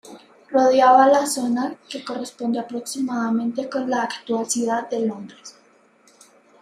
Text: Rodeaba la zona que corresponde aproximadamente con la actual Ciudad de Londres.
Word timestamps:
Rodeaba 0.49 1.05
la 1.07 1.27
zona 1.27 1.75
que 1.87 2.03
corresponde 2.03 2.57
aproximadamente 2.59 3.69
con 3.69 3.87
la 3.87 4.01
actual 4.01 4.49
Ciudad 4.49 4.89
de 4.89 5.05
Londres. 5.05 5.55